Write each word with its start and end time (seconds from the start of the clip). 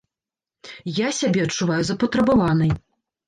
Я 0.99 1.09
сябе 1.19 1.43
адчуваю 1.47 1.79
запатрабаванай. 1.89 2.75